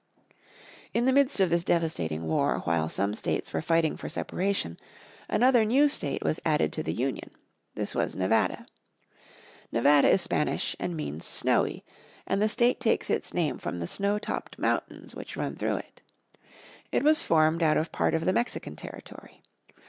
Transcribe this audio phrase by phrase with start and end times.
[0.95, 4.79] In the midst of this devastating war while some states were fighting for separation,
[5.29, 7.29] another new state was added to the Union.
[7.75, 8.65] This was Nevada.
[9.71, 11.85] Nevada is Spanish and means snowy,
[12.25, 16.01] and the state takes its name from the snowy topped mountains which run through it.
[16.91, 19.43] It was formed out of part of the Mexican territory.